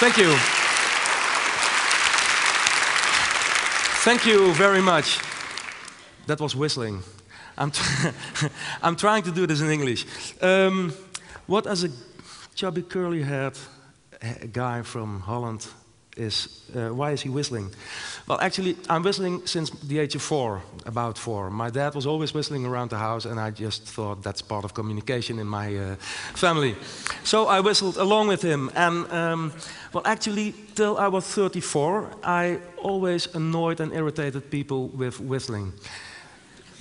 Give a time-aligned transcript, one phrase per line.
[0.00, 0.34] Thank you.
[4.02, 5.20] Thank you very much.
[6.26, 7.02] That was whistling.
[7.58, 7.70] I'm,
[8.82, 10.06] I'm trying to do this in English.
[10.40, 10.94] Um,
[11.46, 11.90] what as a
[12.54, 13.58] chubby curly haired
[14.54, 15.66] guy from Holland
[16.20, 17.70] is, uh, why is he whistling?
[18.26, 21.50] Well, actually, I'm whistling since the age of four, about four.
[21.50, 24.72] My dad was always whistling around the house, and I just thought that's part of
[24.72, 25.96] communication in my uh,
[26.34, 26.76] family.
[27.24, 29.52] So I whistled along with him, and um,
[29.92, 35.72] well, actually, till I was 34, I always annoyed and irritated people with whistling.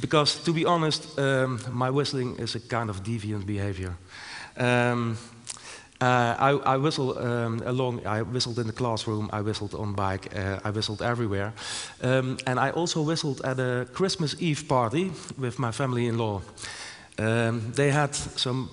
[0.01, 3.95] Because, to be honest, um, my whistling is a kind of deviant behavior.
[4.57, 5.17] Um,
[6.01, 10.33] uh, I, I whistle um, along, I whistled in the classroom, I whistled on bike,
[10.33, 11.53] uh, I whistled everywhere.
[12.01, 16.41] Um, and I also whistled at a Christmas Eve party with my family-in-law.
[17.17, 18.69] Um, they had some,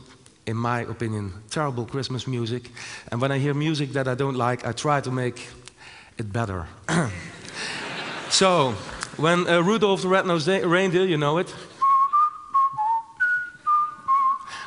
[0.47, 2.71] in my opinion, terrible Christmas music.
[3.11, 5.49] And when I hear music that I don't like, I try to make
[6.19, 6.69] it better.
[8.31, 8.73] so,
[9.17, 11.53] when uh, Rudolph the Red-Nosed Reindeer, you know it,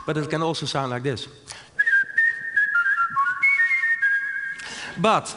[0.06, 1.28] but it can also sound like this.
[5.02, 5.36] But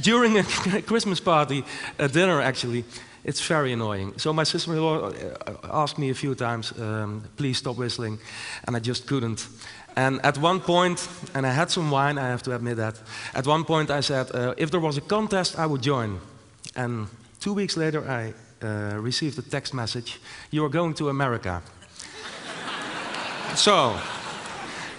[0.00, 0.44] during a
[0.86, 1.64] Christmas party,
[1.98, 2.84] a dinner actually,
[3.24, 4.18] it's very annoying.
[4.18, 8.18] So my sister-in-law uh, asked me a few times, um, please stop whistling,
[8.66, 9.48] and I just couldn't.
[9.96, 13.00] And at one point, and I had some wine, I have to admit that,
[13.34, 16.18] at one point I said, uh, if there was a contest, I would join.
[16.74, 17.08] And
[17.40, 18.32] two weeks later, I
[18.64, 20.20] uh, received a text message,
[20.50, 21.62] you are going to America.
[23.54, 23.96] so,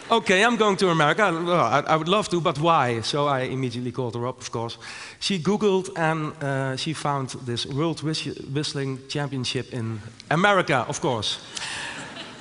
[0.10, 1.24] okay, I'm going to America.
[1.24, 3.02] I, would love to, but why?
[3.02, 4.78] So I immediately called her up, of course.
[5.20, 11.40] She Googled and uh, she found this World Whistling Championship in America, of course.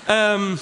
[0.08, 0.58] um,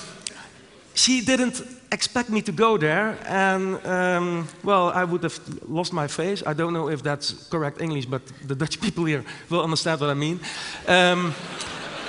[0.94, 1.62] she didn't
[1.92, 5.38] expect me to go there, and um, well, I would have
[5.68, 6.42] lost my face.
[6.46, 10.10] I don't know if that's correct English, but the Dutch people here will understand what
[10.10, 10.40] I mean.
[10.86, 11.34] Um,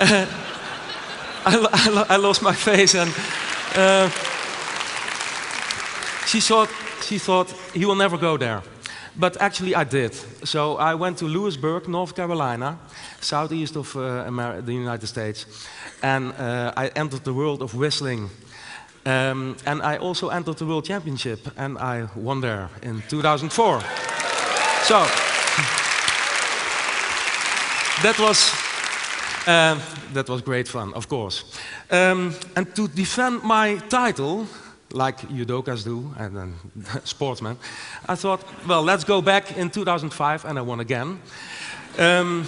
[0.00, 0.26] I,
[1.44, 3.10] I, I, lost my face, and
[3.74, 4.10] uh,
[6.32, 6.70] she thought,
[7.02, 8.62] she thought he will never go there.
[9.14, 10.14] But actually, I did.
[10.44, 12.78] So I went to Louisburg, North Carolina,
[13.20, 14.30] southeast of uh,
[14.64, 15.46] the United States,
[16.02, 18.30] and uh, I entered the world of whistling.
[19.04, 23.80] Um, and I also entered the World Championship, and I won there in 2004.
[24.84, 25.04] so
[28.02, 28.52] that was
[29.46, 29.78] uh,
[30.14, 31.44] that was great fun, of course.
[31.90, 34.46] Um, and to defend my title,
[34.92, 36.54] like judokas do, and then
[37.04, 37.56] sportsmen,
[38.08, 41.20] I thought, well, let's go back in 2005, and I won again.
[41.98, 42.46] Um,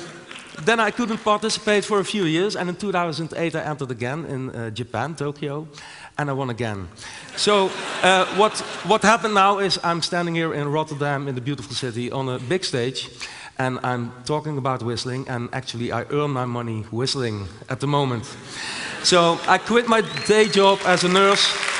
[0.64, 4.50] then I couldn't participate for a few years, and in 2008 I entered again in
[4.50, 5.67] uh, Japan, Tokyo,
[6.17, 6.88] and I won again.
[7.37, 7.70] So
[8.02, 12.11] uh, what, what happened now is I'm standing here in Rotterdam, in the beautiful city,
[12.12, 13.11] on a big stage,
[13.58, 18.25] and I'm talking about whistling, and actually I earn my money whistling at the moment.
[19.02, 21.74] So I quit my day job as a nurse,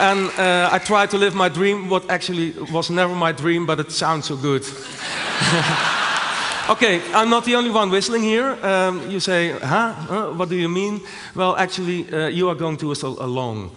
[0.00, 3.80] And uh, I tried to live my dream, what actually was never my dream, but
[3.80, 4.62] it sounds so good.
[6.70, 8.56] okay, I'm not the only one whistling here.
[8.62, 9.94] Um, you say, huh?
[10.08, 11.00] Uh, what do you mean?
[11.34, 13.72] Well, actually, uh, you are going to whistle along.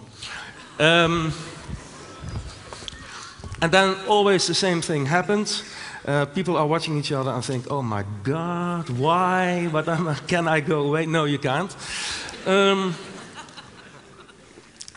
[0.78, 1.32] Um,
[3.60, 5.64] and then always the same thing happens.
[6.06, 9.68] Uh, people are watching each other and think, oh my God, why?
[9.72, 9.86] But
[10.28, 11.06] can I go away?
[11.06, 11.74] No, you can't.
[12.46, 12.94] Um,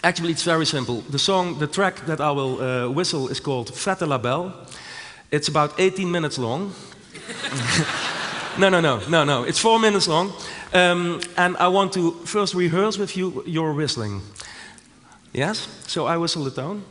[0.06, 1.02] Actually, it's very simple.
[1.10, 4.54] The song, the track that I will uh, whistle is called Fête la Belle.
[5.32, 6.76] It's about 18 minutes long.
[8.60, 9.44] no, no, no, no, no.
[9.46, 10.32] It's four minutes long.
[10.76, 14.22] Um, and I want to first rehearse with you your whistling.
[15.34, 15.68] Yes?
[15.88, 16.84] So I whistle the tone.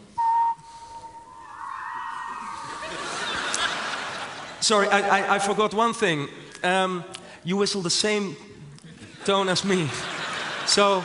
[4.58, 6.28] Sorry, I, I, I, forgot one thing.
[6.64, 7.04] Um,
[7.44, 8.34] you whistle the same
[9.24, 9.88] tone as me.
[10.66, 11.04] So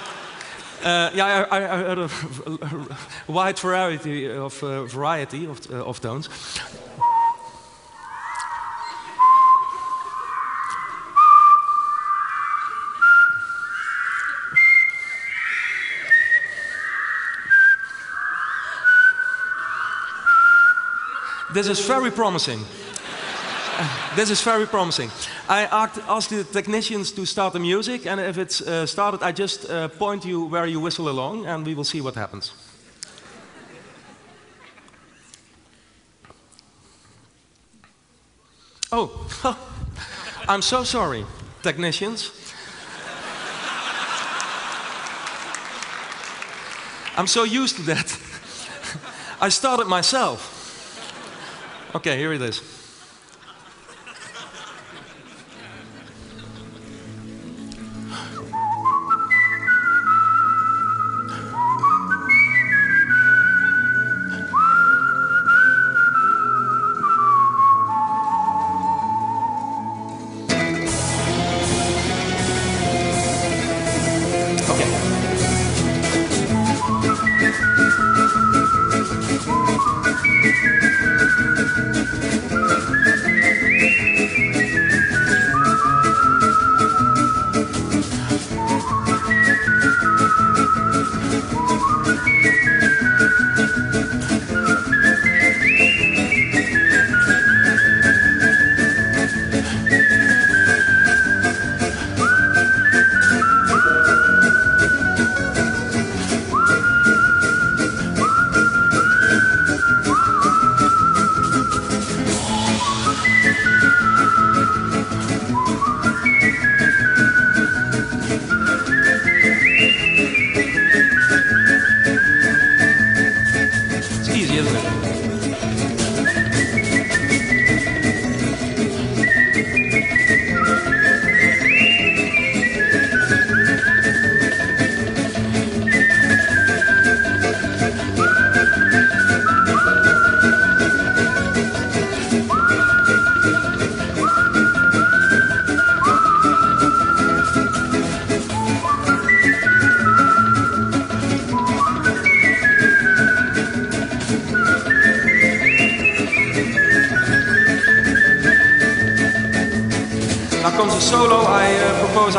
[0.84, 2.10] uh, yeah, I, I, heard a,
[3.28, 6.30] wide variety of uh, variety of, uh, of tones.
[21.54, 22.60] This is very promising.
[24.16, 25.10] this is very promising.
[25.50, 25.66] I
[26.08, 29.88] asked the technicians to start the music, and if it's uh, started, I just uh,
[29.88, 32.54] point you where you whistle along, and we will see what happens.
[38.92, 39.10] Oh,
[40.48, 41.26] I'm so sorry,
[41.64, 42.32] technicians.
[47.18, 48.20] I'm so used to that.
[49.42, 50.56] I started myself.
[51.96, 52.79] Okay, here it is.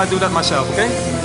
[0.00, 1.19] I do that myself, okay?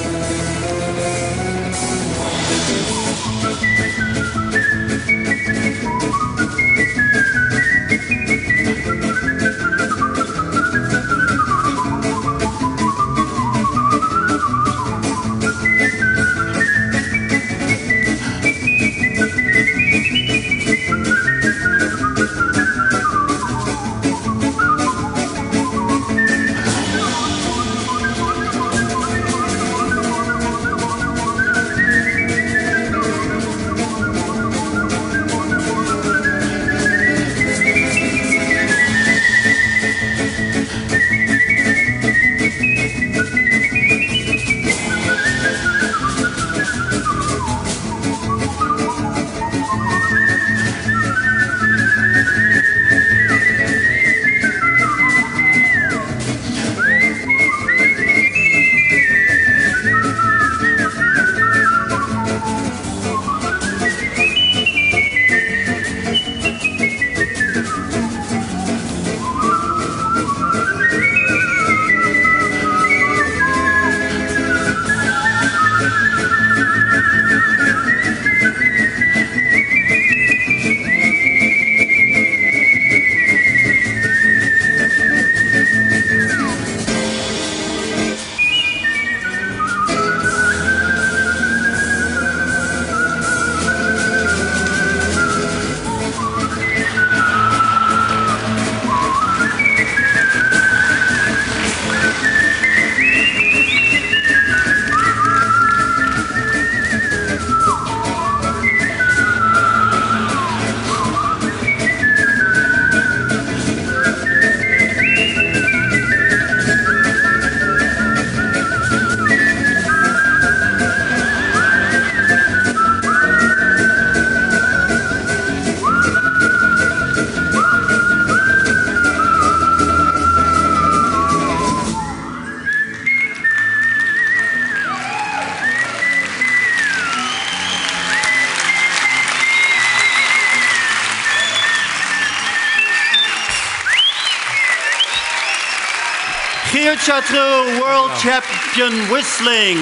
[146.97, 149.77] Chatrou, world champion whistling.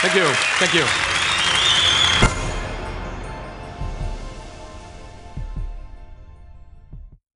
[0.00, 0.26] Thank you.
[0.58, 1.03] Thank you.